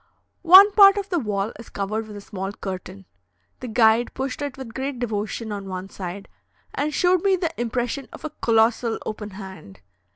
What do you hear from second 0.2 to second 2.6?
One part of the wall is covered with a small